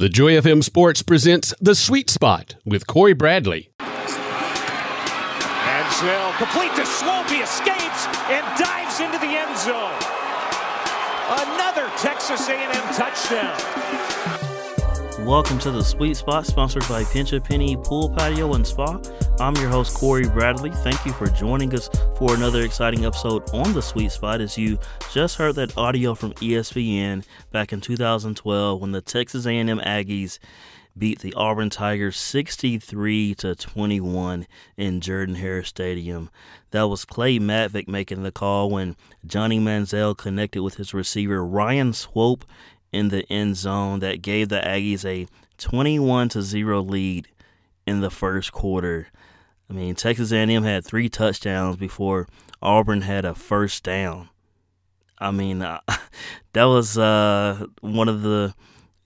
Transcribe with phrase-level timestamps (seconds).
[0.00, 3.68] The Joy FM Sports presents The Sweet Spot with Cory Bradley.
[5.66, 7.28] Manziel complete to Swope.
[7.28, 9.92] He escapes and dives into the end zone.
[11.28, 14.39] Another Texas A&M touchdown.
[15.30, 19.00] Welcome to the Sweet Spot, sponsored by Pinch a Penny Pool Patio and Spa.
[19.38, 20.72] I'm your host Cory Bradley.
[20.72, 24.40] Thank you for joining us for another exciting episode on the Sweet Spot.
[24.40, 24.76] As you
[25.12, 30.40] just heard that audio from ESPN back in 2012 when the Texas A&M Aggies
[30.98, 36.28] beat the Auburn Tigers 63 to 21 in Jordan Hare Stadium.
[36.72, 41.92] That was Clay Matvick making the call when Johnny Manziel connected with his receiver Ryan
[41.92, 42.44] Swope
[42.92, 45.26] in the end zone that gave the Aggies a
[45.58, 47.28] 21 to 0 lead
[47.86, 49.08] in the first quarter.
[49.68, 52.26] I mean, Texas A&M had three touchdowns before
[52.60, 54.28] Auburn had a first down.
[55.18, 55.80] I mean, uh,
[56.54, 58.54] that was uh, one of the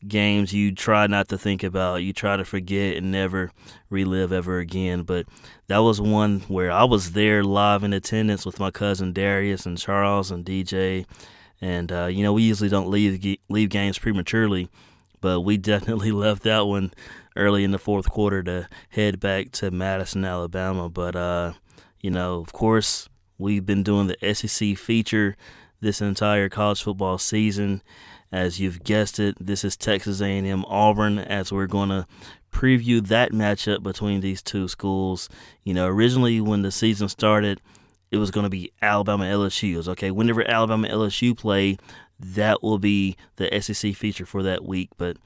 [0.06, 2.02] games you try not to think about.
[2.02, 3.50] You try to forget and never
[3.90, 5.02] relive ever again.
[5.02, 5.26] But
[5.66, 9.78] that was one where I was there live in attendance with my cousin Darius and
[9.78, 11.06] Charles and DJ
[11.64, 14.68] and uh, you know, we usually don't leave leave games prematurely,
[15.22, 16.92] but we definitely left that one
[17.36, 20.90] early in the fourth quarter to head back to Madison, Alabama.
[20.90, 21.54] But uh,
[22.02, 25.38] you know, of course, we've been doing the SEC feature
[25.80, 27.82] this entire college football season.
[28.30, 31.18] As you've guessed it, this is Texas A&M Auburn.
[31.18, 32.06] As we're going to
[32.52, 35.30] preview that matchup between these two schools.
[35.62, 37.62] You know, originally when the season started
[38.10, 39.74] it was going to be Alabama LSU.
[39.74, 40.10] It was okay.
[40.10, 41.78] Whenever Alabama LSU play,
[42.18, 44.90] that will be the SEC feature for that week.
[44.96, 45.16] But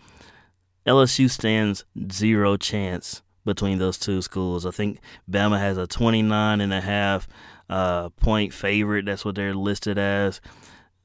[0.86, 4.64] LSU stands zero chance between those two schools.
[4.64, 7.28] I think Bama has a 29 and a half
[7.68, 9.06] uh, point favorite.
[9.06, 10.40] That's what they're listed as.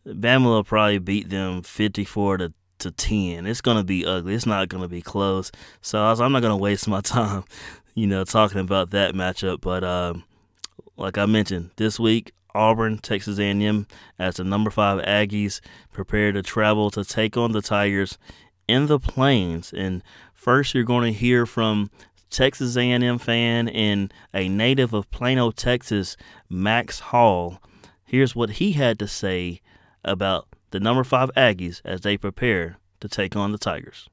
[0.05, 3.47] Bama will probably beat them 54 to to 10.
[3.47, 4.35] It's going to be ugly.
[4.35, 5.51] It's not going to be close.
[5.81, 7.43] So I am not going to waste my time,
[7.95, 9.61] you know, talking about that matchup.
[9.61, 10.23] But um,
[10.97, 13.87] like I mentioned, this week Auburn, Texas A&M,
[14.19, 15.59] as the number five Aggies
[15.91, 18.17] prepare to travel to take on the Tigers
[18.67, 19.73] in the Plains.
[19.73, 20.03] And
[20.33, 21.89] first, you're going to hear from
[22.29, 26.15] Texas A&M fan and a native of Plano, Texas,
[26.49, 27.61] Max Hall.
[28.05, 29.61] Here's what he had to say
[30.03, 34.09] about the number five Aggies as they prepare to take on the Tigers.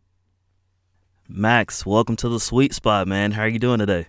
[1.29, 3.33] Max, welcome to the sweet spot, man.
[3.33, 4.09] How are you doing today?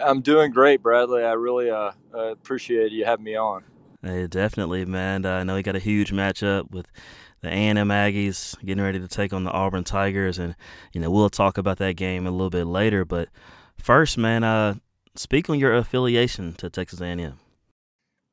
[0.00, 1.24] I'm doing great, Bradley.
[1.24, 3.64] I really uh, uh, appreciate you having me on.
[4.02, 5.24] Hey, definitely, man.
[5.24, 6.86] Uh, I know you got a huge matchup with
[7.40, 10.54] the A&M Aggies getting ready to take on the Auburn Tigers, and
[10.92, 13.04] you know we'll talk about that game a little bit later.
[13.04, 13.28] But
[13.76, 14.74] first, man, uh,
[15.14, 17.38] speak on your affiliation to Texas A&M.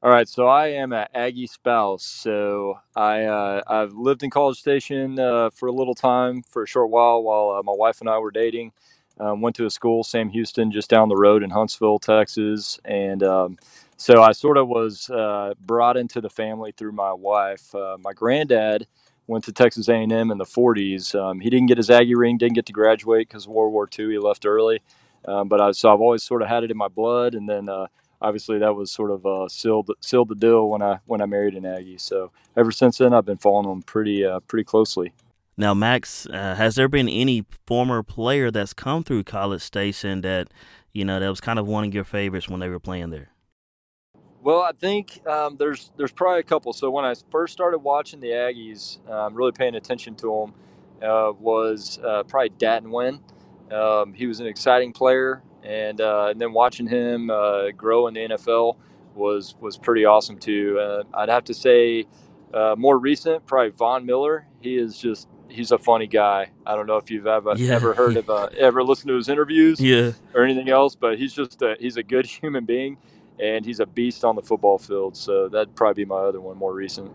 [0.03, 2.03] All right, so I am an Aggie spouse.
[2.03, 6.67] So I uh, I've lived in College Station uh, for a little time, for a
[6.67, 8.73] short while, while uh, my wife and I were dating.
[9.19, 13.21] Um, went to a school, Sam Houston, just down the road in Huntsville, Texas, and
[13.21, 13.57] um,
[13.95, 17.73] so I sort of was uh, brought into the family through my wife.
[17.75, 18.87] Uh, my granddad
[19.27, 21.13] went to Texas A&M in the 40s.
[21.13, 23.87] Um, he didn't get his Aggie ring, didn't get to graduate because of World War
[23.97, 24.11] II.
[24.11, 24.81] He left early,
[25.25, 27.69] um, but I, so I've always sort of had it in my blood, and then.
[27.69, 27.87] Uh,
[28.23, 31.55] obviously, that was sort of uh, sealed sealed the deal when I when I married
[31.55, 31.97] an Aggie.
[31.97, 35.13] So ever since then, I've been following them pretty uh, pretty closely.
[35.55, 40.49] Now, Max, uh, has there been any former player that's come through College Station that,
[40.91, 43.29] you know, that was kind of one of your favorites when they were playing there?
[44.43, 46.73] Well, I think um, there's there's probably a couple.
[46.73, 50.53] So when I first started watching the Aggies, um, really paying attention to them,
[51.07, 53.21] uh, was uh, probably Dat Nguyen.
[53.71, 58.15] Um, he was an exciting player, and uh, and then watching him uh, grow in
[58.15, 58.75] the NFL
[59.15, 60.77] was was pretty awesome too.
[60.77, 62.05] Uh, I'd have to say,
[62.75, 64.47] more recent, probably Von Miller.
[64.59, 66.49] He is just he's a funny guy.
[66.65, 67.73] I don't know if you've ever yeah.
[67.75, 70.11] ever heard of uh, ever listened to his interviews, yeah.
[70.33, 72.97] or anything else, but he's just a, he's a good human being,
[73.39, 75.15] and he's a beast on the football field.
[75.15, 77.13] So that'd probably be my other one, more recent.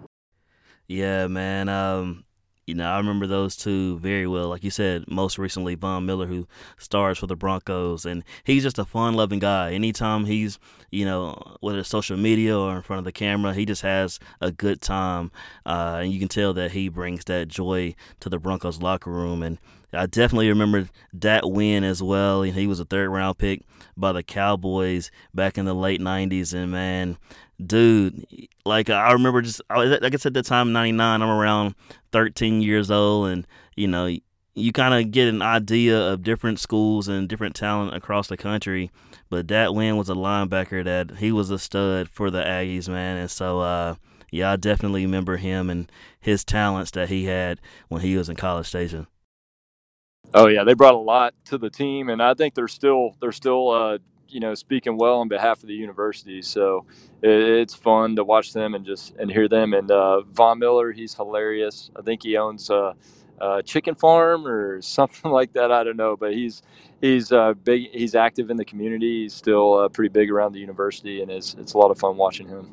[0.86, 1.68] Yeah, man.
[1.68, 2.24] Um,
[2.68, 4.48] you know, I remember those two very well.
[4.48, 8.78] Like you said, most recently, Von Miller, who stars for the Broncos, and he's just
[8.78, 9.72] a fun-loving guy.
[9.72, 10.58] Anytime he's,
[10.90, 14.20] you know, whether it's social media or in front of the camera, he just has
[14.40, 15.32] a good time,
[15.64, 19.42] uh, and you can tell that he brings that joy to the Broncos locker room.
[19.42, 19.58] And
[19.92, 22.42] I definitely remember Dat Nguyen as well.
[22.42, 23.62] He was a third-round pick
[23.96, 27.16] by the Cowboys back in the late '90s, and man,
[27.64, 28.26] dude,
[28.64, 31.74] like I remember just like I said, at the time '99, I'm around
[32.12, 33.46] 13 years old, and
[33.76, 34.10] you know,
[34.54, 38.90] you kind of get an idea of different schools and different talent across the country.
[39.30, 43.16] But Dat Nguyen was a linebacker that he was a stud for the Aggies, man,
[43.16, 43.60] and so.
[43.60, 43.94] uh
[44.30, 45.90] yeah, I definitely remember him and
[46.20, 49.06] his talents that he had when he was in College Station.
[50.34, 53.32] Oh yeah, they brought a lot to the team, and I think they're still they're
[53.32, 56.42] still uh, you know speaking well on behalf of the university.
[56.42, 56.86] So
[57.22, 59.74] it, it's fun to watch them and just and hear them.
[59.74, 61.90] And uh, Von Miller, he's hilarious.
[61.96, 62.94] I think he owns a,
[63.64, 65.70] chicken farm or something like that.
[65.70, 66.62] I don't know, but he's
[67.00, 67.90] he's uh, big.
[67.92, 69.22] He's active in the community.
[69.22, 72.16] He's still uh, pretty big around the university, and it's it's a lot of fun
[72.16, 72.70] watching him.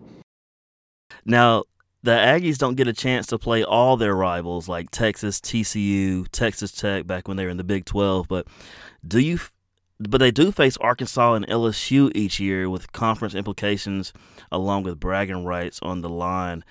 [1.23, 1.63] Now,
[2.05, 6.71] the Aggies don't get a chance to play all their rivals like Texas, TCU, Texas
[6.71, 8.45] Tech back when they were in the Big 12, but
[9.05, 9.39] do you
[9.99, 14.13] but they do face Arkansas and LSU each year with conference implications
[14.51, 16.63] along with bragging rights on the line.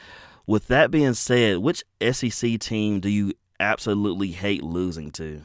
[0.46, 5.42] With that being said, which SEC team do you absolutely hate losing to?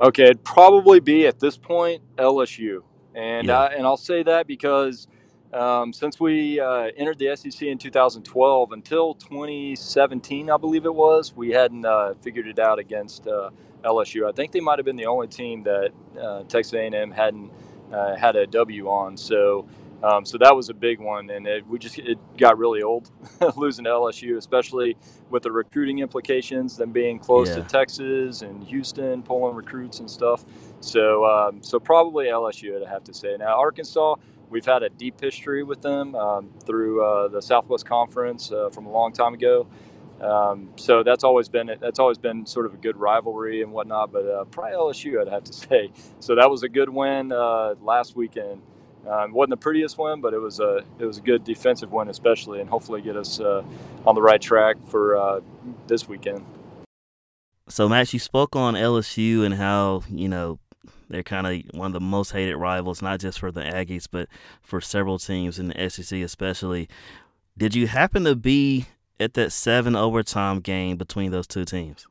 [0.00, 2.82] Okay, it'd probably be at this point LSU.
[3.14, 3.60] And yeah.
[3.60, 5.06] I, and I'll say that because
[5.52, 11.34] um, since we uh, entered the SEC in 2012 until 2017, I believe it was,
[11.34, 13.50] we hadn't uh, figured it out against uh,
[13.84, 14.28] LSU.
[14.28, 17.52] I think they might have been the only team that uh, Texas A&M hadn't
[17.92, 19.16] uh, had a W on.
[19.16, 19.66] So,
[20.02, 23.10] um, so that was a big one, and it, we just it got really old
[23.56, 24.96] losing to LSU, especially
[25.30, 27.56] with the recruiting implications, them being close yeah.
[27.56, 30.44] to Texas and Houston, pulling recruits and stuff.
[30.80, 33.36] So, um, so probably LSU, I'd have to say.
[33.38, 34.16] Now Arkansas
[34.50, 38.86] we've had a deep history with them um, through uh, the Southwest Conference uh, from
[38.86, 39.66] a long time ago.
[40.20, 44.12] Um, so that's always been that's always been sort of a good rivalry and whatnot.
[44.12, 45.90] But uh, probably LSU, I'd have to say.
[46.20, 48.62] So that was a good win uh, last weekend.
[49.08, 52.08] Um, wasn't the prettiest win, but it was a it was a good defensive win,
[52.08, 53.62] especially, and hopefully get us uh,
[54.06, 55.40] on the right track for uh,
[55.86, 56.44] this weekend.
[57.68, 60.58] So, Max, you spoke on LSU and how you know
[61.10, 64.28] they're kind of one of the most hated rivals, not just for the Aggies, but
[64.62, 66.88] for several teams in the SEC, especially.
[67.56, 68.86] Did you happen to be
[69.18, 72.06] at that seven overtime game between those two teams?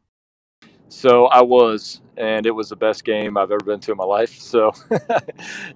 [0.89, 4.03] So I was, and it was the best game I've ever been to in my
[4.03, 4.37] life.
[4.37, 4.71] So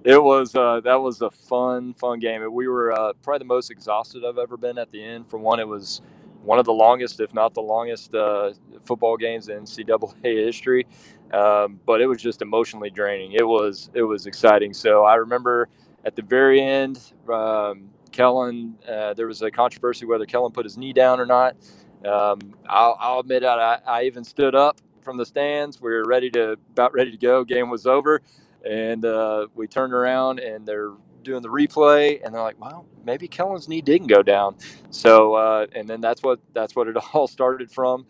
[0.04, 2.40] it was uh, that was a fun, fun game.
[2.52, 5.28] We were uh, probably the most exhausted I've ever been at the end.
[5.28, 6.02] For one, it was
[6.44, 8.52] one of the longest, if not the longest, uh,
[8.84, 10.86] football games in NCAA history.
[11.32, 13.32] Um, but it was just emotionally draining.
[13.32, 14.72] It was it was exciting.
[14.72, 15.68] So I remember
[16.04, 18.76] at the very end, um, Kellen.
[18.88, 21.56] Uh, there was a controversy whether Kellen put his knee down or not.
[22.04, 25.80] Um, I'll, I'll, admit I, I even stood up from the stands.
[25.80, 27.44] We were ready to about ready to go.
[27.44, 28.22] Game was over,
[28.64, 33.26] and uh, we turned around and they're doing the replay, and they're like, "Well, maybe
[33.26, 34.56] Kellen's knee didn't go down."
[34.90, 38.06] So, uh, and then that's what that's what it all started from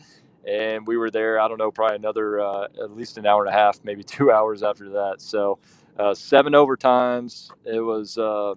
[0.47, 1.41] and we were there.
[1.41, 4.31] I don't know, probably another uh, at least an hour and a half, maybe two
[4.33, 5.17] hours after that.
[5.21, 5.59] So
[5.99, 7.51] uh, seven overtimes.
[7.65, 8.55] It was uh,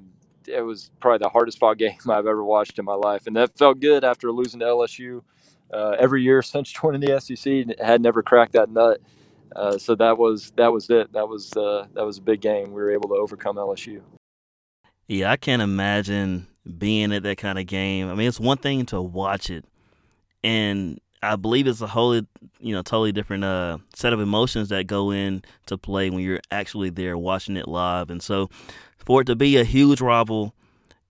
[0.47, 3.57] it was probably the hardest fought game I've ever watched in my life, and that
[3.57, 5.21] felt good after losing to LSU
[5.73, 7.79] uh, every year since joining the SEC.
[7.79, 9.01] Had never cracked that nut.
[9.55, 11.11] Uh, so that was that was it.
[11.13, 12.67] That was uh, that was a big game.
[12.67, 14.01] We were able to overcome LSU.
[15.07, 16.47] Yeah, I can't imagine
[16.77, 18.09] being at that kind of game.
[18.09, 19.65] I mean, it's one thing to watch it,
[20.43, 22.25] and I believe it's a wholly,
[22.59, 26.41] you know, totally different uh, set of emotions that go in to play when you're
[26.49, 28.09] actually there watching it live.
[28.09, 28.49] And so,
[29.12, 30.56] for it to be a huge rival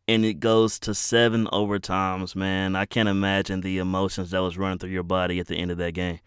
[0.08, 4.80] and it goes to seven overtimes, man, I can't imagine the emotions that was running
[4.80, 6.18] through your body at the end of that game.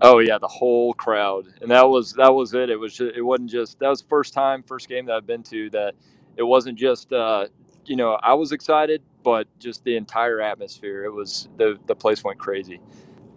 [0.00, 2.68] Oh yeah, the whole crowd, and that was that was it.
[2.68, 5.24] It was just, it wasn't just that was the first time, first game that I've
[5.24, 5.94] been to that
[6.36, 7.46] it wasn't just uh,
[7.86, 11.04] you know I was excited, but just the entire atmosphere.
[11.04, 12.80] It was the the place went crazy.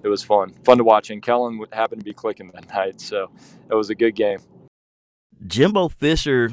[0.01, 1.11] It was fun, fun to watch.
[1.11, 3.29] And Kellen happened to be clicking that night, so
[3.69, 4.39] it was a good game.
[5.45, 6.49] Jimbo Fisher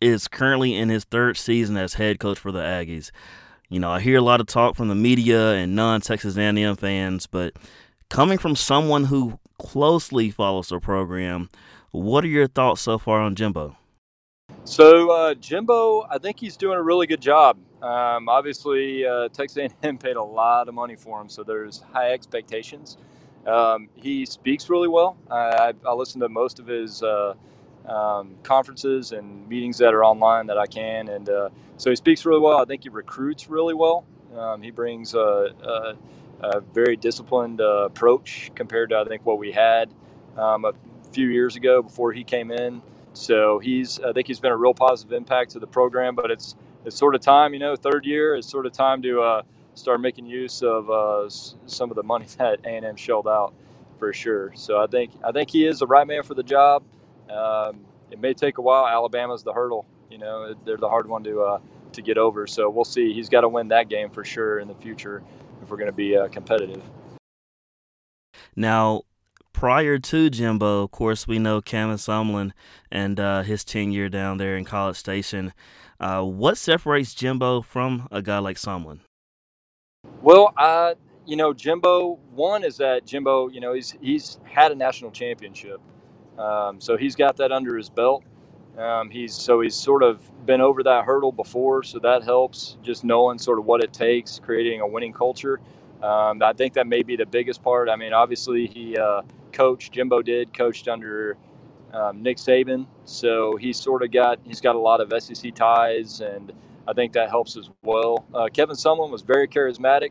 [0.00, 3.10] is currently in his third season as head coach for the Aggies.
[3.68, 7.26] You know, I hear a lot of talk from the media and non-Texas A&M fans,
[7.26, 7.54] but
[8.08, 11.50] coming from someone who closely follows the program,
[11.90, 13.76] what are your thoughts so far on Jimbo?
[14.64, 17.58] So uh, Jimbo, I think he's doing a really good job.
[17.82, 22.12] Um, obviously, uh, Texas A&M paid a lot of money for him, so there's high
[22.12, 22.96] expectations.
[23.46, 25.16] Um, he speaks really well.
[25.30, 27.34] I, I, listen to most of his uh,
[27.88, 32.24] um, conferences and meetings that are online that I can, and uh, so he speaks
[32.26, 32.58] really well.
[32.60, 34.04] I think he recruits really well.
[34.36, 35.18] Um, he brings a,
[35.62, 35.96] a,
[36.40, 39.90] a very disciplined uh, approach compared to I think what we had
[40.36, 40.72] um, a
[41.12, 42.82] few years ago before he came in.
[43.14, 46.14] So he's, I think he's been a real positive impact to the program.
[46.14, 49.20] But it's it's sort of time, you know, third year is sort of time to
[49.22, 49.42] uh,
[49.74, 51.28] start making use of uh,
[51.66, 53.54] some of the money that A and M shelled out
[53.98, 54.52] for sure.
[54.56, 56.84] So I think I think he is the right man for the job.
[57.30, 57.80] Um,
[58.10, 58.86] it may take a while.
[58.86, 61.58] Alabama's the hurdle, you know, they're the hard one to uh,
[61.92, 62.46] to get over.
[62.46, 63.12] So we'll see.
[63.12, 65.22] He's got to win that game for sure in the future
[65.62, 66.82] if we're going to be uh, competitive.
[68.54, 69.02] Now,
[69.52, 72.52] prior to Jimbo, of course, we know Kevin Sumlin
[72.90, 75.52] and uh, his tenure down there in College Station.
[75.98, 79.00] Uh, what separates Jimbo from a guy like Sumlin?
[80.22, 80.94] Well, uh,
[81.26, 82.18] you know, Jimbo.
[82.32, 85.80] One is that Jimbo, you know, he's he's had a national championship,
[86.38, 88.24] um, so he's got that under his belt.
[88.78, 92.76] Um, he's so he's sort of been over that hurdle before, so that helps.
[92.82, 95.60] Just knowing sort of what it takes, creating a winning culture.
[96.02, 97.88] Um, I think that may be the biggest part.
[97.88, 101.38] I mean, obviously he uh, coached Jimbo did coached under
[101.94, 106.20] um, Nick Saban, so he's sort of got he's got a lot of SEC ties,
[106.20, 106.52] and
[106.86, 108.26] I think that helps as well.
[108.34, 110.10] Uh, Kevin Sumlin was very charismatic,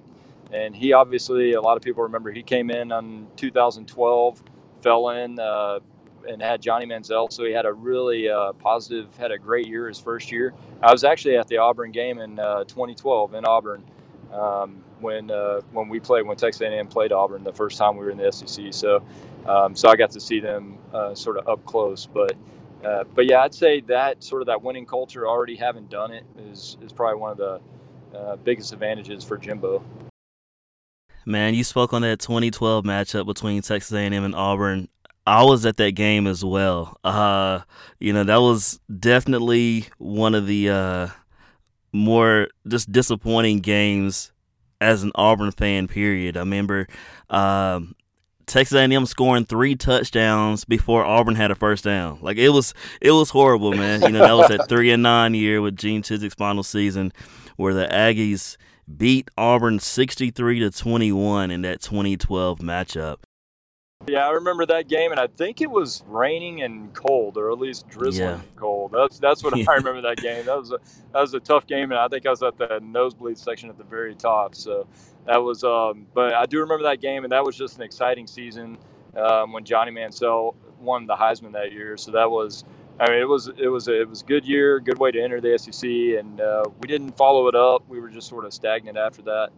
[0.52, 4.44] and he obviously a lot of people remember he came in on 2012,
[4.82, 5.40] fell in.
[5.40, 5.80] Uh,
[6.28, 9.88] and had Johnny Manziel, so he had a really uh, positive, had a great year
[9.88, 10.54] his first year.
[10.82, 13.84] I was actually at the Auburn game in uh, 2012 in Auburn
[14.32, 18.06] um, when uh, when we played when Texas A&M played Auburn the first time we
[18.06, 18.66] were in the SEC.
[18.72, 19.04] So
[19.46, 22.34] um, so I got to see them uh, sort of up close, but.
[23.16, 26.78] But yeah, I'd say that sort of that winning culture, already having done it, is
[26.84, 27.60] is probably one of the
[28.16, 29.84] uh, biggest advantages for Jimbo.
[31.26, 34.88] Man, you spoke on that 2012 matchup between Texas A&M and Auburn.
[35.28, 36.98] I was at that game as well.
[37.04, 37.62] Uh,
[38.00, 41.08] you know, that was definitely one of the uh,
[41.92, 44.32] more just disappointing games
[44.80, 45.88] as an Auburn fan.
[45.88, 46.38] Period.
[46.38, 46.88] I remember
[47.30, 47.96] um,
[48.46, 52.20] Texas A&M scoring three touchdowns before Auburn had a first down.
[52.22, 54.04] Like it was, it was horrible, man.
[54.04, 57.12] You know, that was that three and nine year with Gene Chizik's final season,
[57.56, 58.58] where the Aggies
[58.96, 63.18] beat Auburn sixty three to twenty one in that twenty twelve matchup.
[64.08, 67.58] Yeah, I remember that game, and I think it was raining and cold, or at
[67.60, 68.42] least drizzling Yeah.
[68.56, 68.92] cold.
[68.92, 70.46] That's that's what I remember that game.
[70.46, 70.80] That was a
[71.14, 73.78] that was a tough game, and I think I was at the nosebleed section at
[73.78, 74.56] the very top.
[74.56, 74.88] So
[75.26, 78.28] that was, um, but I do remember that game, and that was just an exciting
[78.28, 78.78] season
[79.18, 81.98] um, when Johnny Manziel won the Heisman that year.
[81.98, 82.64] So that was,
[83.00, 85.20] I mean, it was it was a, it was a good year, good way to
[85.22, 87.88] enter the SEC, and uh, we didn't follow it up.
[87.88, 89.50] We were just sort of stagnant after that.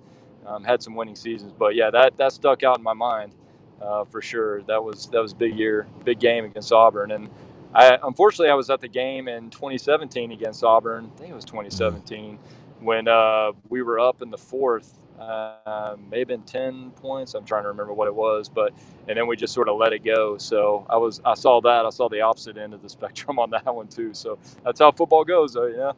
[0.46, 3.34] Um, had some winning seasons, but yeah, that that stuck out in my mind
[3.82, 4.62] uh, for sure.
[4.64, 7.30] That was that was a big year, big game against Auburn, and
[7.74, 11.12] I unfortunately I was at the game in 2017 against Auburn.
[11.16, 12.40] I think it was 2017
[12.80, 14.94] when uh, we were up in the fourth.
[15.20, 17.34] Uh, may have been 10 points.
[17.34, 18.72] I'm trying to remember what it was, but
[19.08, 20.38] and then we just sort of let it go.
[20.38, 23.50] So I was I saw that I saw the opposite end of the spectrum on
[23.52, 24.14] that one too.
[24.14, 25.68] So that's how football goes, though.
[25.68, 25.92] Yeah.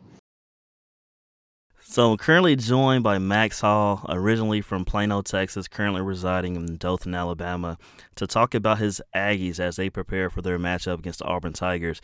[1.91, 7.15] So I'm currently joined by Max Hall, originally from Plano, Texas, currently residing in Dothan,
[7.15, 7.79] Alabama,
[8.13, 11.99] to talk about his Aggies as they prepare for their matchup against the Auburn Tigers.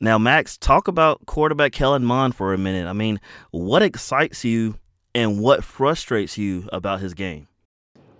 [0.00, 2.86] Now, Max, talk about quarterback Kellen Mond for a minute.
[2.86, 3.20] I mean,
[3.50, 4.76] what excites you
[5.12, 7.48] and what frustrates you about his game?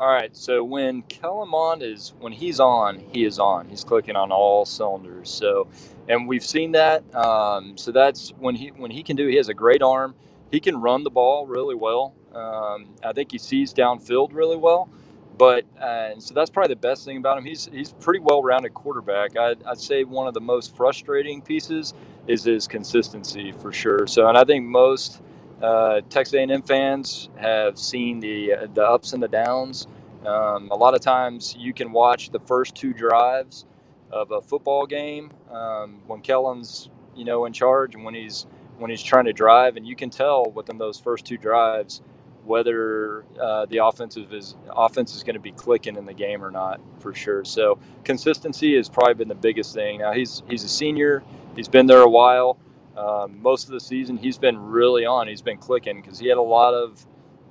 [0.00, 0.36] All right.
[0.36, 3.68] So when Kellen Mond is when he's on, he is on.
[3.68, 5.30] He's clicking on all cylinders.
[5.30, 5.68] So,
[6.08, 7.04] and we've seen that.
[7.14, 9.28] Um, so that's when he when he can do.
[9.28, 10.16] He has a great arm.
[10.54, 12.14] He can run the ball really well.
[12.32, 14.88] Um, I think he sees downfield really well.
[15.36, 17.44] But uh, so that's probably the best thing about him.
[17.44, 19.36] He's he's pretty well-rounded quarterback.
[19.36, 21.92] I'd, I'd say one of the most frustrating pieces
[22.28, 24.06] is his consistency for sure.
[24.06, 25.22] So, and I think most
[25.60, 29.88] uh, Texas A&M fans have seen the the ups and the downs.
[30.24, 33.66] Um, a lot of times, you can watch the first two drives
[34.12, 38.46] of a football game um, when Kellen's you know in charge and when he's
[38.84, 42.02] when he's trying to drive, and you can tell within those first two drives
[42.44, 46.50] whether uh, the offensive is offense is going to be clicking in the game or
[46.50, 47.46] not for sure.
[47.46, 50.00] So consistency has probably been the biggest thing.
[50.00, 51.22] Now he's he's a senior.
[51.56, 52.58] He's been there a while.
[52.94, 55.28] Um, most of the season he's been really on.
[55.28, 57.06] He's been clicking because he had a lot of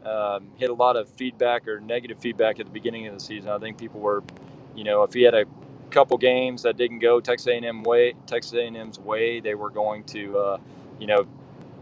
[0.05, 3.49] um, had a lot of feedback or negative feedback at the beginning of the season.
[3.49, 4.23] I think people were,
[4.75, 5.45] you know, if he had a
[5.89, 10.37] couple games that didn't go Texas A&M way, Texas A&M's way, they were going to,
[10.37, 10.57] uh,
[11.00, 11.27] you know,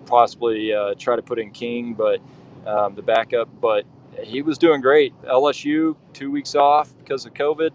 [0.06, 2.20] possibly uh, try to put in King, but
[2.66, 3.50] um, the backup.
[3.60, 3.86] But
[4.24, 5.14] he was doing great.
[5.24, 7.72] LSU two weeks off because of COVID,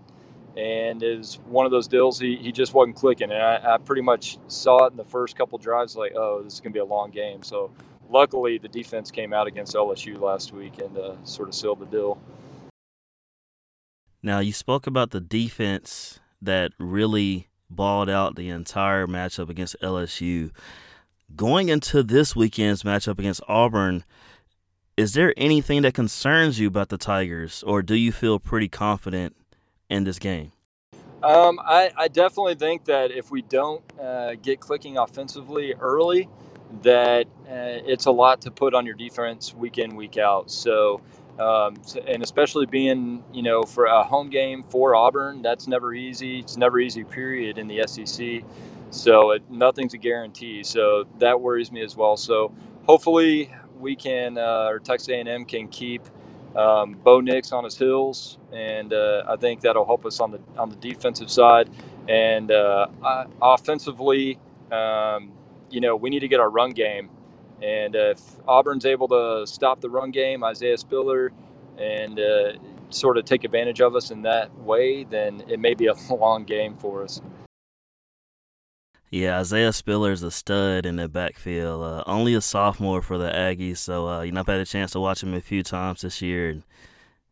[0.56, 2.18] and is one of those deals.
[2.18, 5.36] He, he just wasn't clicking, and I, I pretty much saw it in the first
[5.36, 5.96] couple drives.
[5.96, 7.42] Like, oh, this is gonna be a long game.
[7.42, 7.70] So
[8.10, 11.86] luckily, the defense came out against LSU last week and uh, sort of sealed the
[11.86, 12.18] deal.
[14.22, 20.50] Now, you spoke about the defense that really balled out the entire matchup against LSU.
[21.34, 24.04] Going into this weekend's matchup against Auburn,
[24.96, 29.34] is there anything that concerns you about the Tigers, or do you feel pretty confident
[29.90, 30.52] in this game?
[31.22, 36.28] Um, I, I definitely think that if we don't uh, get clicking offensively early,
[36.82, 40.50] that uh, it's a lot to put on your defense week in week out.
[40.50, 41.00] So
[41.38, 46.40] Um, and especially being, you know, for a home game for Auburn, that's never easy.
[46.40, 48.42] It's never easy, period, in the SEC.
[48.90, 50.64] So it, nothing's a guarantee.
[50.64, 52.16] So that worries me as well.
[52.16, 52.52] So
[52.86, 56.02] hopefully we can, uh, or Texas A&M can keep
[56.56, 60.40] um, Bo Nix on his heels, and uh, I think that'll help us on the
[60.58, 61.70] on the defensive side.
[62.08, 62.88] And uh,
[63.42, 64.38] offensively,
[64.72, 65.32] um,
[65.70, 67.10] you know, we need to get our run game.
[67.62, 71.32] And if Auburn's able to stop the run game, Isaiah Spiller,
[71.78, 72.52] and uh,
[72.90, 76.44] sort of take advantage of us in that way, then it may be a long
[76.44, 77.20] game for us.
[79.10, 81.82] Yeah, Isaiah Spiller is a stud in the backfield.
[81.82, 84.92] Uh, only a sophomore for the Aggies, so uh, you know I've had a chance
[84.92, 86.50] to watch him a few times this year.
[86.50, 86.64] And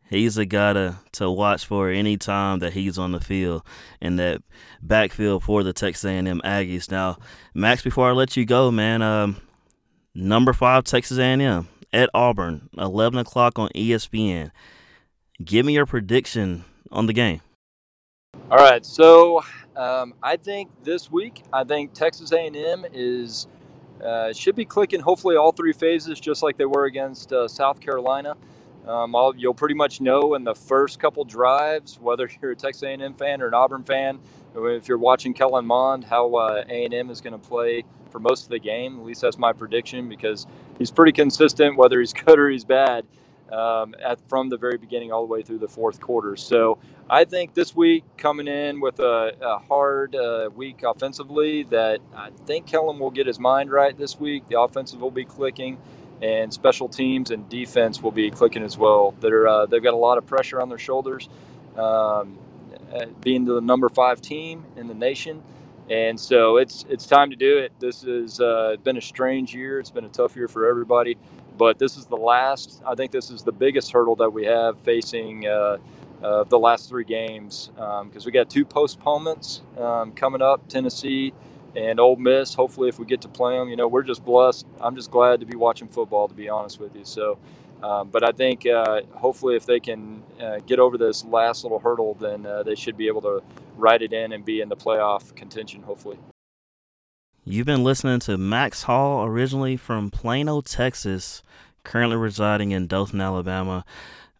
[0.09, 3.63] he's a guy to, to watch for any time that he's on the field
[3.99, 4.41] in that
[4.81, 6.89] backfield for the Texas A&M Aggies.
[6.89, 7.17] Now,
[7.53, 9.41] Max, before I let you go, man, um,
[10.13, 14.51] number five Texas A&M at Auburn, 11 o'clock on ESPN.
[15.43, 17.41] Give me your prediction on the game.
[18.49, 19.43] All right, so
[19.75, 23.47] um, I think this week, I think Texas A&M is
[24.03, 24.99] uh, should be clicking.
[24.99, 28.35] Hopefully, all three phases, just like they were against uh, South Carolina.
[28.87, 33.13] Um, you'll pretty much know in the first couple drives whether you're a Texas A&M
[33.15, 34.19] fan or an Auburn fan.
[34.55, 38.49] If you're watching Kellen Mond, how uh, A&M is going to play for most of
[38.49, 38.99] the game.
[38.99, 43.05] At least that's my prediction because he's pretty consistent, whether he's good or he's bad
[43.51, 46.35] um, at, from the very beginning all the way through the fourth quarter.
[46.35, 51.99] So I think this week coming in with a, a hard uh, week offensively, that
[52.15, 54.47] I think Kellen will get his mind right this week.
[54.47, 55.77] The offensive will be clicking,
[56.21, 59.15] and special teams and defense will be clicking as well.
[59.21, 61.29] They're uh, they've got a lot of pressure on their shoulders,
[61.77, 62.39] um,
[63.21, 65.43] being the number five team in the nation.
[65.89, 67.71] And so it's it's time to do it.
[67.79, 69.79] This has uh, been a strange year.
[69.79, 71.17] It's been a tough year for everybody.
[71.57, 72.81] But this is the last.
[72.85, 75.77] I think this is the biggest hurdle that we have facing uh,
[76.23, 81.33] uh, the last three games because um, we got two postponements um, coming up: Tennessee
[81.75, 82.53] and Ole Miss.
[82.53, 84.65] Hopefully, if we get to play them, you know, we're just blessed.
[84.81, 87.05] I'm just glad to be watching football, to be honest with you.
[87.05, 87.37] So.
[87.83, 91.79] Um, but I think uh, hopefully, if they can uh, get over this last little
[91.79, 93.43] hurdle, then uh, they should be able to
[93.77, 96.17] ride it in and be in the playoff contention, hopefully.
[97.47, 101.43] You've been listening to Max Hall, originally from Plano, Texas,
[101.83, 103.85] currently residing in Dothan, Alabama.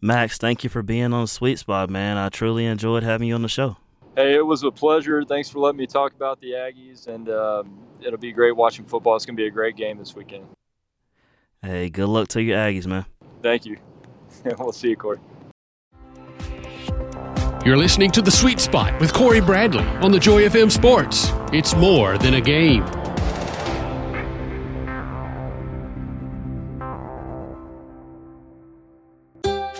[0.00, 2.16] Max, thank you for being on Sweet Spot, man.
[2.16, 3.76] I truly enjoyed having you on the show.
[4.16, 5.22] Hey, it was a pleasure.
[5.22, 9.14] Thanks for letting me talk about the Aggies, and um, it'll be great watching football.
[9.14, 10.44] It's going to be a great game this weekend.
[11.62, 13.06] Hey, good luck to your Aggies, man.
[13.40, 13.76] Thank you.
[14.58, 15.20] we'll see you, Cory.
[17.66, 21.32] You're listening to The Sweet Spot with Cory Bradley on the Joy FM Sports.
[21.52, 22.84] It's more than a game.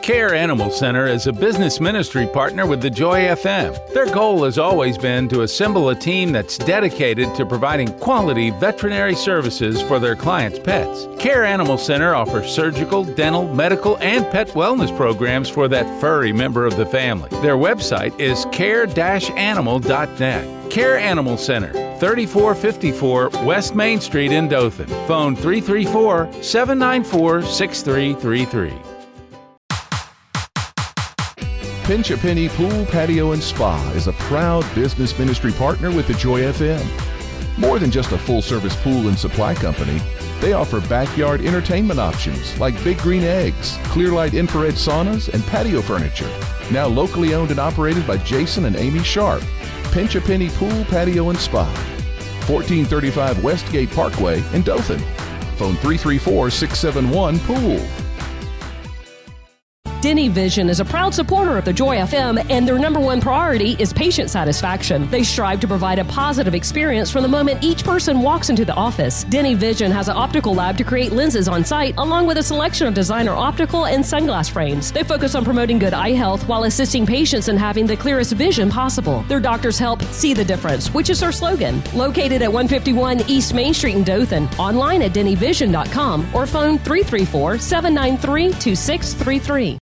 [0.07, 3.92] Care Animal Center is a business ministry partner with the Joy FM.
[3.92, 9.16] Their goal has always been to assemble a team that's dedicated to providing quality veterinary
[9.16, 11.09] services for their clients' pets.
[11.19, 16.66] Care Animal Center offers surgical, dental, medical, and pet wellness programs for that furry member
[16.66, 17.29] of the family.
[17.42, 20.71] Their website is care-animal.net.
[20.71, 24.87] Care Animal Center, 3454 West Main Street in Dothan.
[25.09, 28.86] Phone 334 794 6333.
[31.87, 36.14] Pinch a Penny Pool, Patio, and Spa is a proud business ministry partner with the
[36.14, 36.85] Joy FM.
[37.57, 40.03] More than just a full service pool and supply company,
[40.40, 46.29] they offer backyard entertainment options like Big Green Eggs, Clearlight infrared saunas, and patio furniture.
[46.72, 49.44] Now locally owned and operated by Jason and Amy Sharp.
[49.92, 51.66] Pinch a Penny Pool, Patio, and Spa.
[52.49, 54.99] 1435 Westgate Parkway in Dothan.
[55.55, 58.06] Phone 334 671 Pool.
[60.07, 63.75] Denny Vision is a proud supporter of the Joy FM, and their number one priority
[63.81, 65.11] is patient satisfaction.
[65.11, 68.75] They strive to provide a positive experience from the moment each person walks into the
[68.75, 69.25] office.
[69.25, 72.87] Denny Vision has an optical lab to create lenses on site, along with a selection
[72.87, 74.92] of designer optical and sunglass frames.
[74.92, 78.71] They focus on promoting good eye health while assisting patients in having the clearest vision
[78.71, 79.23] possible.
[79.23, 81.83] Their doctors help see the difference, which is their slogan.
[81.95, 88.53] Located at 151 East Main Street in Dothan, online at dennyvision.com or phone 334 793
[88.53, 89.79] 2633.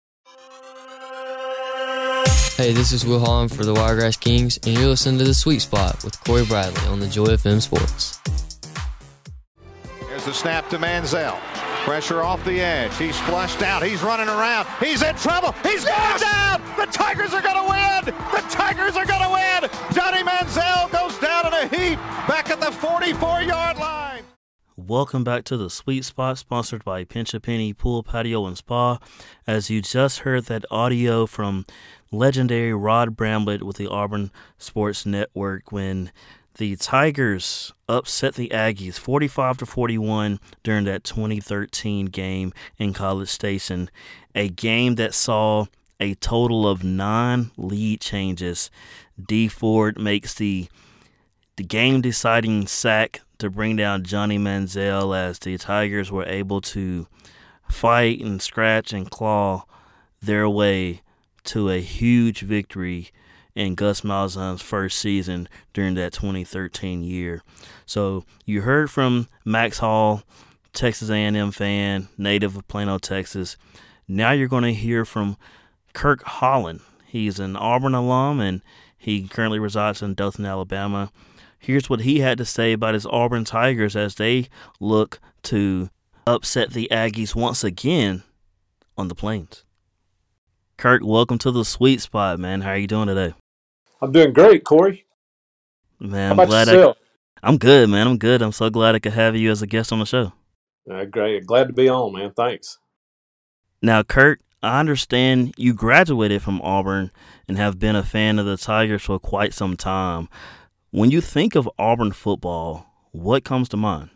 [2.59, 5.59] Hey, this is Will Holland for the Wiregrass Kings, and you're listening to The Sweet
[5.59, 8.19] Spot with Cory Bradley on the Joy FM Sports.
[10.09, 11.39] There's the snap to Manziel.
[11.85, 12.93] Pressure off the edge.
[12.97, 13.81] He's flushed out.
[13.81, 14.67] He's running around.
[14.81, 15.53] He's in trouble.
[15.63, 16.21] He's yes!
[16.21, 16.75] going down.
[16.75, 18.13] The Tigers are going to win.
[18.33, 19.69] The Tigers are going to win.
[19.93, 24.23] Johnny Manziel goes down in a heap back at the 44 yard line.
[24.75, 28.99] welcome back to the Sweet Spot, sponsored by Pinch a Penny Pool, Patio, and Spa.
[29.47, 31.65] As you just heard that audio from
[32.11, 36.11] legendary Rod Bramblett with the Auburn Sports Network when
[36.57, 43.89] the Tigers upset the Aggies 45 to 41 during that 2013 game in College Station,
[44.35, 45.65] a game that saw
[45.99, 48.69] a total of nine lead changes.
[49.21, 50.69] Dee Ford makes the
[51.55, 57.05] the game deciding sack to bring down Johnny Manziel as the Tigers were able to
[57.69, 59.65] fight and scratch and claw
[60.21, 61.01] their way
[61.49, 63.09] to a huge victory
[63.55, 67.41] in Gus Malzahn's first season during that 2013 year.
[67.87, 70.21] So you heard from Max Hall,
[70.73, 73.57] Texas A&M fan, native of Plano, Texas.
[74.07, 75.37] Now you're going to hear from
[75.93, 76.81] Kirk Holland.
[77.07, 78.61] He's an Auburn alum and
[78.95, 81.11] he currently resides in Dothan, Alabama.
[81.57, 85.89] Here's what he had to say about his Auburn Tigers as they look to
[86.27, 88.21] upset the Aggies once again
[88.95, 89.63] on the plains.
[90.79, 92.61] Kirk, welcome to the sweet spot, man.
[92.61, 93.33] How are you doing today?
[94.01, 95.05] I'm doing great, Cory.
[95.99, 96.95] Man, I'm glad yourself?
[97.43, 98.07] I, I'm good, man.
[98.07, 98.41] I'm good.
[98.41, 100.31] I'm so glad I could have you as a guest on the show.
[100.89, 101.45] Uh, great.
[101.45, 102.31] Glad to be on, man.
[102.31, 102.77] Thanks.
[103.81, 107.11] Now, Kirk, I understand you graduated from Auburn
[107.49, 110.29] and have been a fan of the Tigers for quite some time.
[110.91, 114.11] When you think of Auburn football, what comes to mind?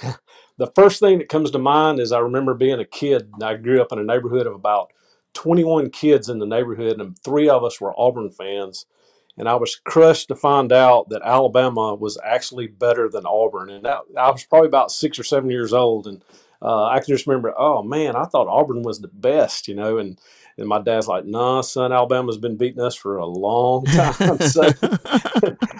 [0.56, 3.30] the first thing that comes to mind is I remember being a kid.
[3.42, 4.90] I grew up in a neighborhood of about
[5.34, 8.86] 21 kids in the neighborhood, and three of us were Auburn fans.
[9.36, 13.70] And I was crushed to find out that Alabama was actually better than Auburn.
[13.70, 16.08] And that, I was probably about six or seven years old.
[16.08, 16.24] And
[16.60, 19.98] uh, I can just remember, oh man, I thought Auburn was the best, you know.
[19.98, 20.18] And
[20.58, 24.40] and my dad's like, nah, son, Alabama's been beating us for a long time.
[24.40, 24.62] so,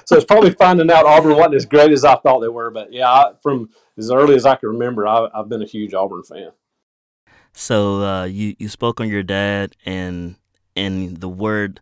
[0.04, 2.70] so it's probably finding out Auburn wasn't as great as I thought they were.
[2.70, 5.94] But yeah, I, from as early as I can remember, I, have been a huge
[5.94, 6.50] Auburn fan.
[7.52, 10.36] So uh, you you spoke on your dad, and
[10.76, 11.80] and the word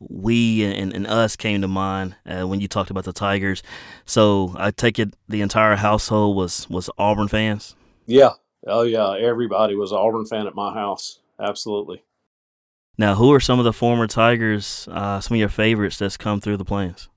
[0.00, 3.62] we and, and us came to mind uh, when you talked about the Tigers.
[4.04, 7.74] So I take it the entire household was was Auburn fans.
[8.06, 8.30] Yeah,
[8.66, 11.20] oh yeah, everybody was an Auburn fan at my house.
[11.40, 12.02] Absolutely.
[12.96, 14.88] Now, who are some of the former Tigers?
[14.90, 17.08] Uh, some of your favorites that's come through the plains.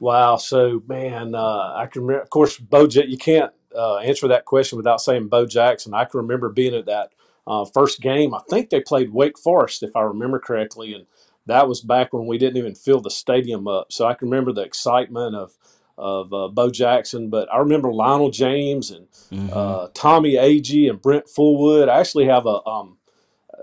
[0.00, 0.36] Wow.
[0.36, 2.22] So man, uh, I can remember.
[2.22, 2.88] Of course, Bo.
[2.90, 5.94] You can't uh, answer that question without saying Bo Jackson.
[5.94, 7.12] I can remember being at that
[7.48, 11.06] uh, first game, I think they played Wake Forest, if I remember correctly, and
[11.46, 13.90] that was back when we didn't even fill the stadium up.
[13.90, 15.56] So I can remember the excitement of
[15.96, 19.48] of uh, Bo Jackson, but I remember Lionel James and mm-hmm.
[19.52, 21.88] uh, Tommy Agee and Brent Fullwood.
[21.88, 22.98] I actually have a um,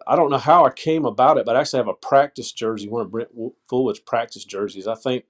[0.07, 2.89] I don't know how I came about it, but I actually have a practice jersey,
[2.89, 3.29] one of Brent
[3.69, 4.87] Fullwood's practice jerseys.
[4.87, 5.25] I think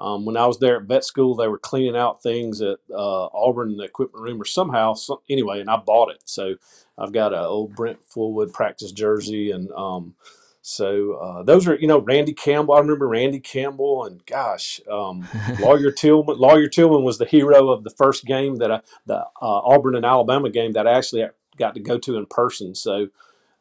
[0.00, 3.26] um, when I was there at vet school, they were cleaning out things at uh,
[3.26, 4.94] Auburn in the equipment room or somehow.
[4.94, 6.22] So, anyway, and I bought it.
[6.24, 6.54] So
[6.96, 9.50] I've got an old Brent Fullwood practice jersey.
[9.50, 10.14] And um,
[10.62, 12.74] so uh, those are, you know, Randy Campbell.
[12.74, 15.28] I remember Randy Campbell and gosh, um,
[15.60, 16.38] Lawyer Tillman.
[16.38, 20.06] Lawyer Tillman was the hero of the first game that I, the uh, Auburn and
[20.06, 21.26] Alabama game that I actually
[21.58, 22.74] got to go to in person.
[22.74, 23.08] So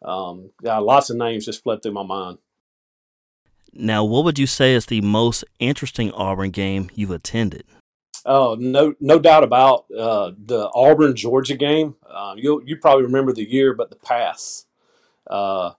[0.02, 2.38] um, yeah, lots of names just fled through my mind.
[3.74, 7.64] Now, what would you say is the most interesting Auburn game you've attended?
[8.26, 11.96] Oh, no, no doubt about uh, the Auburn Georgia game.
[12.10, 14.66] Um, you you probably remember the year, but the pass.
[15.30, 15.72] Uh,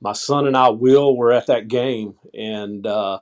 [0.00, 3.20] my son and I, Will, were at that game, and uh,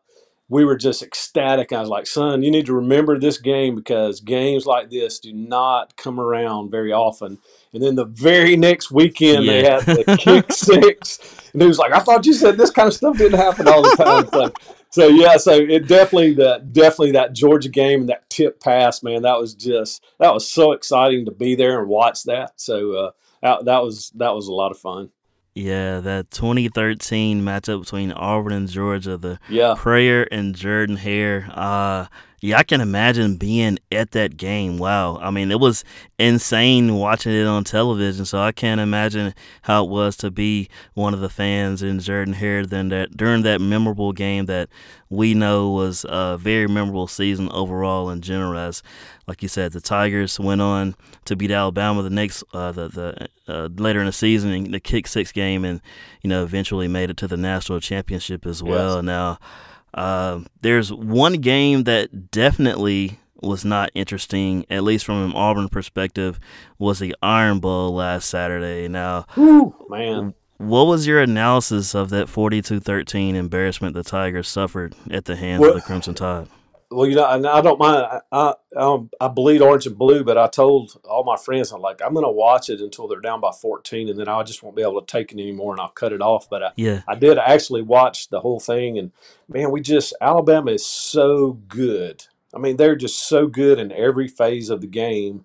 [0.48, 1.72] we were just ecstatic.
[1.72, 5.32] I was like, "Son, you need to remember this game because games like this do
[5.32, 7.38] not come around very often."
[7.74, 9.52] And then the very next weekend, yeah.
[9.52, 11.18] they had the kick six.
[11.52, 13.82] And he was like, I thought you said this kind of stuff didn't happen all
[13.82, 14.28] the time.
[14.28, 14.52] So,
[14.90, 19.22] so yeah, so it definitely that definitely that Georgia game and that tip pass, man,
[19.22, 22.52] that was just that was so exciting to be there and watch that.
[22.56, 23.10] So uh,
[23.42, 25.10] that, that was that was a lot of fun.
[25.54, 29.74] Yeah, that 2013 matchup between Auburn and Georgia, the yeah.
[29.76, 31.48] Prayer and Jordan Hare.
[31.52, 32.06] Uh,
[32.44, 34.76] yeah, I can imagine being at that game.
[34.76, 35.16] Wow.
[35.16, 35.82] I mean, it was
[36.18, 38.26] insane watching it on television.
[38.26, 42.34] So I can't imagine how it was to be one of the fans in Jordan
[42.34, 44.68] Hare then that during that memorable game that
[45.08, 48.58] we know was a very memorable season overall in general.
[48.58, 48.82] As
[49.26, 53.28] like you said, the Tigers went on to beat Alabama the next uh, the the
[53.48, 55.80] uh, later in the season in the kick six game, and
[56.20, 58.96] you know eventually made it to the national championship as well.
[58.96, 59.04] Yes.
[59.04, 59.38] Now
[59.94, 66.40] uh, there's one game that definitely was not interesting, at least from an Auburn perspective,
[66.78, 68.88] was the Iron Bowl last Saturday.
[68.88, 75.26] Now, Whew, man, what was your analysis of that 42-13 embarrassment the Tigers suffered at
[75.26, 76.48] the hands well, of the Crimson Tide?
[76.94, 78.06] Well, you know, and I don't mind.
[78.06, 81.80] I, I um, I bleed orange and blue, but I told all my friends, I'm
[81.80, 84.62] like, I'm going to watch it until they're down by 14, and then I just
[84.62, 86.48] won't be able to take it anymore, and I'll cut it off.
[86.48, 87.02] But I, Yeah.
[87.06, 89.12] I did actually watch the whole thing, and
[89.48, 92.24] man, we just Alabama is so good.
[92.54, 95.44] I mean, they're just so good in every phase of the game,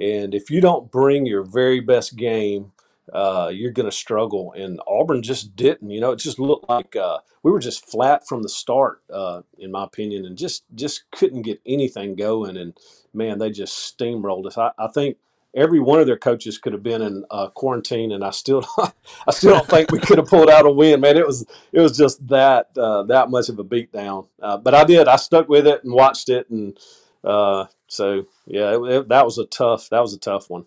[0.00, 2.72] and if you don't bring your very best game,
[3.12, 4.52] uh, you're going to struggle.
[4.56, 5.90] And Auburn just didn't.
[5.90, 9.42] You know, it just looked like uh, we were just flat from the start, uh,
[9.58, 12.56] in my opinion, and just just couldn't get anything going.
[12.56, 12.76] And
[13.14, 14.58] man, they just steamrolled us.
[14.58, 15.18] I, I think
[15.54, 19.30] every one of their coaches could have been in uh, quarantine, and I still I
[19.32, 21.00] still don't think we could have pulled out a win.
[21.00, 24.28] Man, it was it was just that uh, that much of a beatdown.
[24.42, 25.08] Uh, but I did.
[25.08, 26.78] I stuck with it and watched it, and
[27.24, 30.66] uh, so yeah, it, it- that was a tough that was a tough one.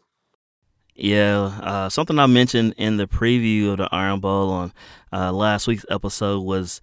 [1.01, 4.73] Yeah, uh, something I mentioned in the preview of the Iron Bowl on
[5.13, 6.81] uh, last week's episode was,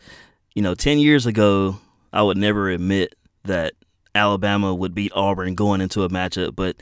[0.55, 1.79] you know, 10 years ago,
[2.13, 3.75] I would never admit that
[4.15, 6.77] Alabama would beat Auburn going into a matchup, but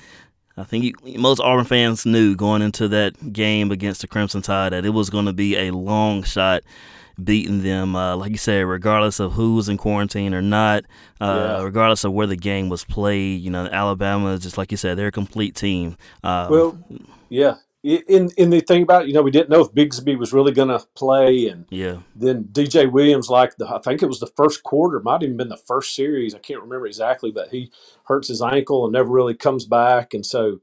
[0.56, 4.72] I think you, most Auburn fans knew going into that game against the Crimson Tide
[4.72, 6.62] that it was going to be a long shot
[7.22, 10.84] beating them, uh, like you said, regardless of who was in quarantine or not,
[11.20, 11.62] uh, Yeah.
[11.64, 13.40] regardless of where the game was played.
[13.40, 15.96] You know, Alabama, just like you said, they're a complete team.
[16.22, 16.78] Uh, Well,
[17.34, 17.56] yeah.
[17.82, 20.52] In in the thing about it, you know, we didn't know if Bigsby was really
[20.52, 21.98] going to play, and yeah.
[22.16, 25.36] then DJ Williams, like the I think it was the first quarter, might have even
[25.36, 26.34] been the first series.
[26.34, 27.70] I can't remember exactly, but he
[28.04, 30.60] hurts his ankle and never really comes back, and so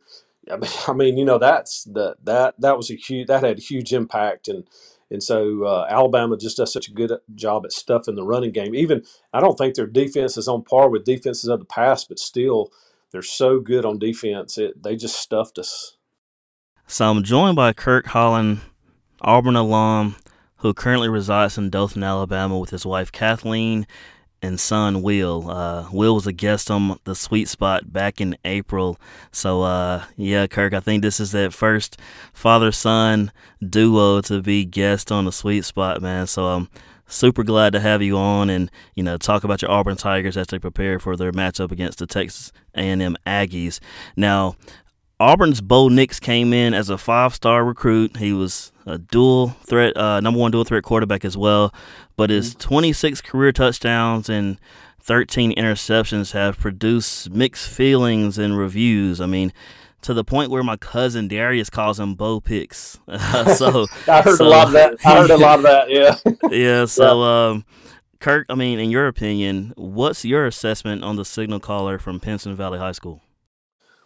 [0.52, 3.60] I mean, I mean you know, that's the that that was a huge that had
[3.60, 4.64] a huge impact, and
[5.12, 8.74] and so uh, Alabama just does such a good job at stuffing the running game.
[8.74, 12.18] Even I don't think their defense is on par with defenses of the past, but
[12.18, 12.72] still,
[13.12, 14.58] they're so good on defense.
[14.58, 15.98] It they just stuffed us.
[16.92, 18.60] So I'm joined by Kirk Holland,
[19.22, 20.18] Auburn alum,
[20.58, 23.88] who currently resides in Dothan, Alabama, with his wife Kathleen
[24.42, 25.50] and son Will.
[25.50, 29.00] Uh, Will was a guest on the Sweet Spot back in April.
[29.32, 31.98] So uh, yeah, Kirk, I think this is that first
[32.34, 33.32] father-son
[33.66, 36.28] duo to be guest on the Sweet Spot, man.
[36.28, 36.68] So I'm
[37.08, 40.48] super glad to have you on and you know talk about your Auburn Tigers as
[40.48, 43.80] they prepare for their matchup against the Texas A&M Aggies.
[44.18, 44.58] Now.
[45.22, 48.18] Auburn's Bo Nix came in as a five-star recruit.
[48.18, 51.72] He was a dual threat, uh, number one dual threat quarterback as well.
[52.18, 54.58] But his 26 career touchdowns and
[55.00, 59.22] 13 interceptions have produced mixed feelings and reviews.
[59.22, 59.54] I mean,
[60.02, 62.98] to the point where my cousin Darius calls him Bo Picks.
[63.08, 64.96] Uh, so I heard so- a lot of that.
[65.06, 65.92] I heard a lot of that.
[65.92, 66.18] Yeah.
[66.50, 66.86] yeah.
[66.86, 67.66] So, um,
[68.20, 72.56] Kirk, I mean, in your opinion, what's your assessment on the signal caller from Pinson
[72.56, 73.22] Valley High School?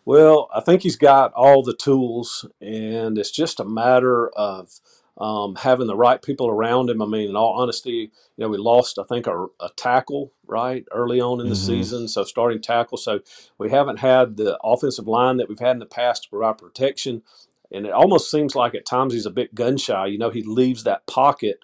[0.06, 4.72] Well, I think he's got all the tools, and it's just a matter of
[5.20, 7.02] um, having the right people around him.
[7.02, 10.86] I mean, in all honesty, you know, we lost, I think, a, a tackle right
[10.92, 11.66] early on in the Mhm.
[11.66, 12.98] season, so starting tackle.
[13.00, 13.22] So
[13.60, 17.24] we haven't had the offensive line that we've had in the past to provide protection,
[17.72, 20.08] and it almost seems like at times he's a bit gun shy.
[20.08, 21.60] You know, he leaves that pocket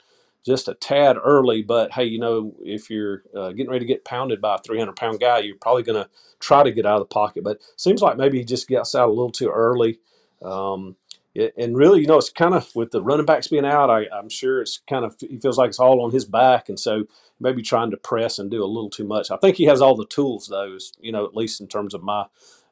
[0.45, 4.06] just a tad early, but hey, you know, if you're uh, getting ready to get
[4.06, 7.01] pounded by a 300 pound guy, you're probably going to try to get out of
[7.01, 7.43] the pocket.
[7.43, 9.99] But seems like maybe he just gets out a little too early.
[10.43, 10.95] Um,
[11.36, 14.08] it- and really, you know, it's kind of with the running backs being out, I,
[14.13, 16.69] I'm sure it's kind of, he feels like it's all on his back.
[16.69, 17.06] And so
[17.39, 19.32] maybe trying to press and do a little too much.
[19.32, 22.04] I think he has all the tools, though, you know, at least in terms of
[22.04, 22.25] my,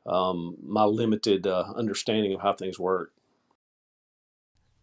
[0.08, 3.12] um, my limited uh, understanding of how things work.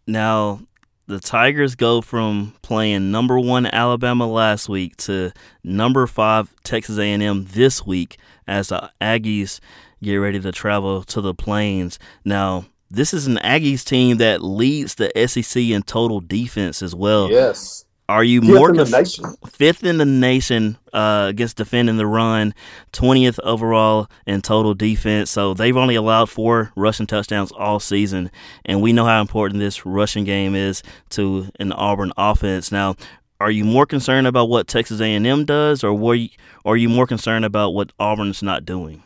[0.07, 0.61] Now,
[1.07, 7.47] the Tigers go from playing number one Alabama last week to number five Texas A&M
[7.53, 9.61] this week as the Aggies
[10.03, 11.99] get ready to travel to the Plains.
[12.25, 17.31] Now, this is an Aggies team that leads the SEC in total defense as well.
[17.31, 17.86] Yes.
[18.09, 19.25] Are you Fifth more in the nation.
[19.49, 22.55] fifth in the nation uh, against defending the run,
[22.93, 25.31] twentieth overall in total defense.
[25.31, 28.31] So they've only allowed four rushing touchdowns all season,
[28.65, 32.71] and we know how important this rushing game is to an Auburn offense.
[32.71, 32.95] Now,
[33.41, 36.29] are you more concerned about what Texas A&M does, or were you,
[36.65, 39.03] or are you more concerned about what Auburn's not doing?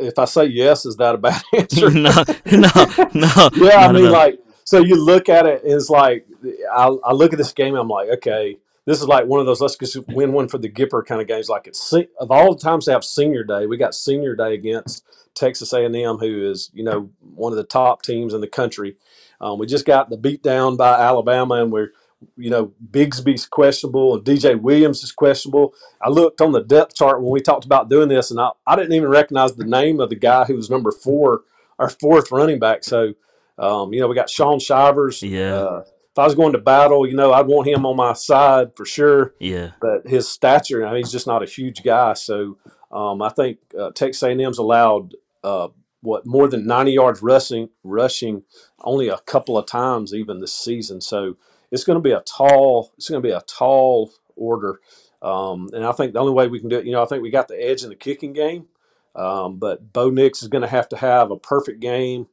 [0.00, 1.90] If I say yes, is that a bad answer?
[1.90, 2.12] no,
[2.46, 2.70] no,
[3.14, 3.50] no.
[3.54, 6.26] yeah, I mean, like, so you look at it, it's like,
[6.70, 9.62] I, I look at this game, I'm like, okay, this is like one of those
[9.62, 11.48] let's just win one for the Gipper kind of games.
[11.48, 15.06] Like, it's of all the times they have Senior Day, we got Senior Day against
[15.34, 18.96] Texas A&M, who is you know one of the top teams in the country.
[19.40, 21.92] Um, we just got the beat down by Alabama, and we're
[22.36, 25.72] you know Bigsby's questionable and DJ Williams is questionable.
[26.02, 28.76] I looked on the depth chart when we talked about doing this, and I, I
[28.76, 31.44] didn't even recognize the name of the guy who was number four,
[31.78, 32.84] our fourth running back.
[32.84, 33.14] So,
[33.58, 35.22] um, you know, we got Shaun Shivers.
[35.22, 35.54] Yeah.
[35.54, 38.74] Uh, if I was going to battle, you know, I'd want him on my side
[38.76, 39.34] for sure.
[39.38, 39.72] Yeah.
[39.80, 42.14] But his stature, I mean, he's just not a huge guy.
[42.14, 42.58] So,
[42.90, 45.68] Um, I think uh, Texas A&M's allowed uh,
[46.00, 48.42] what more than 90 yards rushing, rushing
[48.80, 51.00] only a couple of times even this season.
[51.00, 51.36] So
[51.70, 54.80] it's going to be a tall, it's going to be a tall order.
[55.20, 57.22] Um, and I think the only way we can do it, you know, I think
[57.22, 58.66] we got the edge in the kicking game.
[59.14, 62.28] Um, but Bo Nix is going to have to have a perfect game.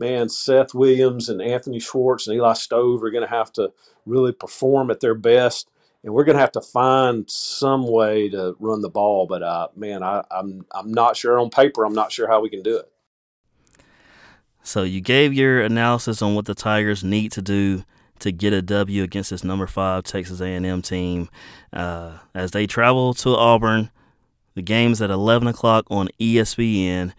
[0.00, 3.72] Man, Seth Williams and Anthony Schwartz and Eli Stove are going to have to
[4.06, 5.70] really perform at their best
[6.02, 9.26] and we're going to have to find some way to run the ball.
[9.26, 11.84] But uh, man, I, I'm I'm not sure on paper.
[11.84, 12.90] I'm not sure how we can do it.
[14.62, 17.84] So you gave your analysis on what the Tigers need to do
[18.20, 21.28] to get a W against this number five Texas A&M team
[21.72, 23.90] uh, as they travel to Auburn.
[24.54, 27.12] The game's at 11 o'clock on ESPN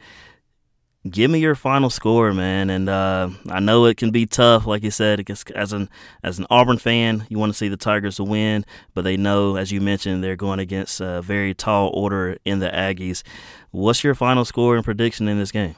[1.10, 2.70] give me your final score, man.
[2.70, 5.90] And uh, I know it can be tough, like you said, as an
[6.24, 9.56] as an Auburn fan, you want to see the Tigers to win, but they know,
[9.56, 13.24] as you mentioned, they're going against a very tall order in the Aggies.
[13.72, 15.76] What's your final score and prediction in this game?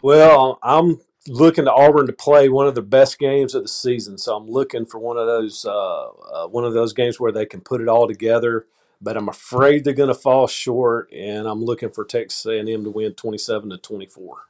[0.00, 4.18] Well, I'm looking to Auburn to play one of the best games of the season,
[4.18, 7.46] so I'm looking for one of those uh, uh, one of those games where they
[7.46, 8.66] can put it all together.
[9.04, 12.90] But I'm afraid they're going to fall short, and I'm looking for Texas A&M to
[12.90, 14.42] win 27 to 24.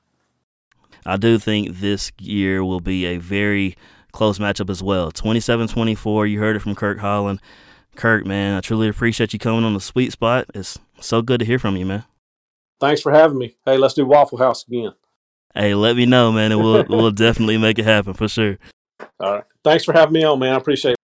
[1.05, 3.77] I do think this year will be a very
[4.13, 5.11] close matchup as well.
[5.11, 6.27] 27 24.
[6.27, 7.41] You heard it from Kirk Holland.
[7.97, 10.47] Kirk, man, I truly appreciate you coming on the sweet spot.
[10.55, 12.05] It's so good to hear from you, man.
[12.81, 13.57] Thanks for having me.
[13.65, 14.93] Hey, let's do Waffle House again.
[15.55, 18.59] Hey, let me know, man, and we'll we'll definitely make it happen for sure.
[19.21, 19.45] All right.
[19.63, 20.55] Thanks for having me on, man.
[20.55, 20.99] I appreciate it.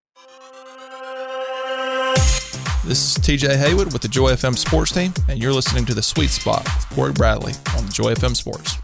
[2.85, 6.01] This is TJ Haywood with the Joy FM Sports Team, and you're listening to The
[6.01, 8.77] Sweet Spot with Cory Bradley on the Joy FM Sports.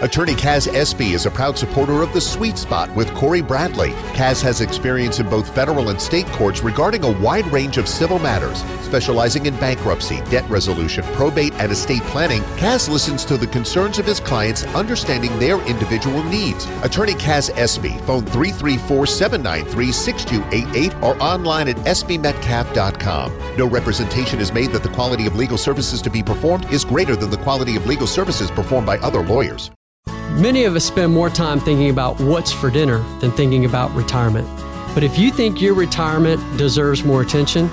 [0.00, 3.90] Attorney Kaz Espy is a proud supporter of the Sweet Spot with Cory Bradley.
[4.14, 8.20] Kaz has experience in both federal and state courts regarding a wide range of civil
[8.20, 12.42] matters, specializing in bankruptcy, debt resolution, probate, and estate planning.
[12.58, 16.64] Kaz listens to the concerns of his clients, understanding their individual needs.
[16.84, 23.32] Attorney Kaz Espy, phone 334-793-6288 or online at espymetcalf.com.
[23.58, 27.16] No representation is made that the quality of legal services to be performed is greater
[27.16, 29.72] than the quality of legal services performed by other lawyers.
[30.38, 34.46] Many of us spend more time thinking about what's for dinner than thinking about retirement.
[34.94, 37.68] But if you think your retirement deserves more attention,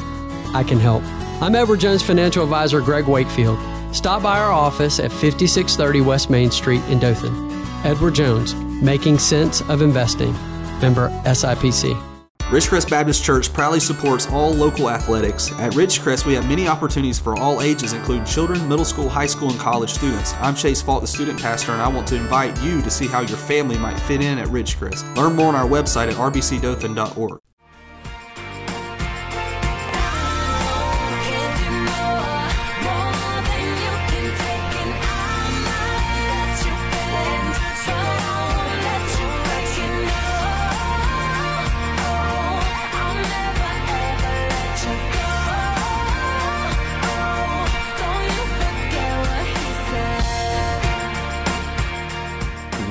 [0.51, 1.04] I can help.
[1.43, 3.60] I'm Edward Jones financial advisor Greg Wakefield.
[3.95, 7.51] Stop by our office at 5630 West Main Street in Dothan.
[7.84, 10.34] Edward Jones, making sense of investing.
[10.82, 12.14] Member SIPC.
[12.49, 15.51] Ridgecrest Baptist Church proudly supports all local athletics.
[15.53, 19.49] At Ridgecrest, we have many opportunities for all ages, including children, middle school, high school,
[19.49, 20.36] and college students.
[20.36, 23.21] I'm Chase Fault, the student pastor, and I want to invite you to see how
[23.21, 25.15] your family might fit in at Ridgecrest.
[25.17, 27.39] Learn more on our website at rbcdothan.org.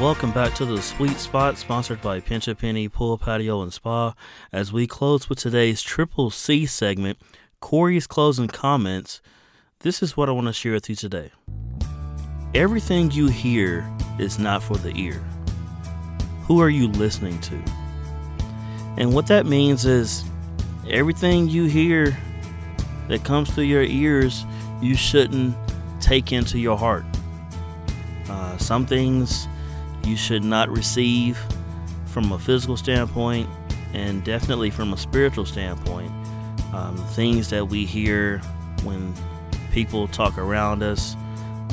[0.05, 4.13] welcome back to the Sweet Spot, sponsored by Pinch a Penny Pool Patio and Spa.
[4.53, 7.17] As we close with today's Triple C segment,
[7.61, 9.23] Cory's closing comments.
[9.81, 11.31] This is what I want to share with you today.
[12.55, 15.25] Everything you hear is not for the ear.
[16.43, 17.65] Who are you listening to?
[18.99, 20.23] And what that means is
[20.87, 22.15] everything you hear
[23.09, 24.45] that comes through your ears,
[24.83, 25.57] you shouldn't
[25.99, 27.07] take into your heart.
[28.29, 29.49] Uh, some things
[30.05, 31.39] you should not receive
[32.07, 33.49] from a physical standpoint
[33.93, 36.11] and definitely from a spiritual standpoint.
[36.73, 38.39] Um, things that we hear
[38.83, 39.15] when
[39.73, 41.17] people talk around us,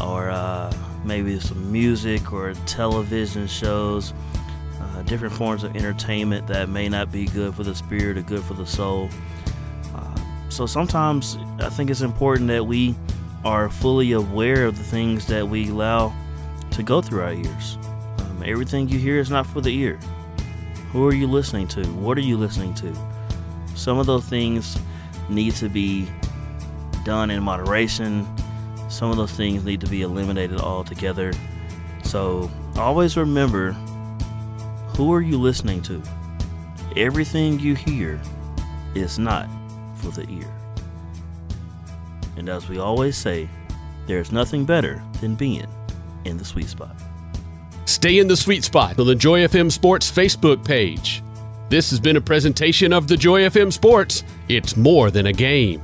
[0.01, 0.71] or uh,
[1.03, 4.13] maybe some music or television shows,
[4.79, 8.43] uh, different forms of entertainment that may not be good for the spirit or good
[8.43, 9.09] for the soul.
[9.95, 10.15] Uh,
[10.49, 12.95] so sometimes I think it's important that we
[13.43, 16.13] are fully aware of the things that we allow
[16.71, 17.77] to go through our ears.
[18.43, 19.99] Everything you hear is not for the ear.
[20.91, 21.83] Who are you listening to?
[21.93, 22.93] What are you listening to?
[23.75, 24.77] Some of those things
[25.29, 26.07] need to be
[27.05, 28.27] done in moderation.
[28.89, 31.33] Some of those things need to be eliminated altogether.
[32.03, 33.71] So always remember
[34.95, 36.01] who are you listening to?
[36.97, 38.21] Everything you hear
[38.95, 39.49] is not
[39.95, 40.51] for the ear.
[42.35, 43.49] And as we always say,
[44.07, 45.67] there's nothing better than being
[46.25, 46.95] in the sweet spot.
[48.01, 51.21] Stay in the sweet spot on the Joy FM Sports Facebook page.
[51.69, 54.23] This has been a presentation of the Joy FM Sports.
[54.49, 55.83] It's more than a game.